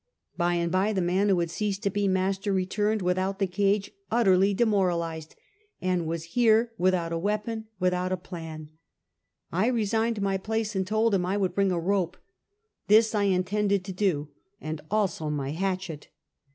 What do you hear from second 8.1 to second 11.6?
a plan. I resigned my place and told him I would